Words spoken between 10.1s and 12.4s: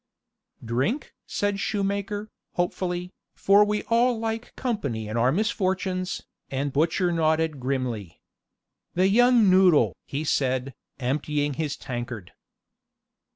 said, emptying his tankard.